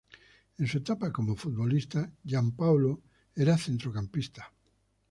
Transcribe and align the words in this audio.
En 0.57 0.65
su 0.65 0.79
etapa 0.79 1.11
como 1.11 1.35
futbolista, 1.35 2.11
Giampaolo 2.25 3.03
era 3.35 3.55
centrocampista. 3.55 4.51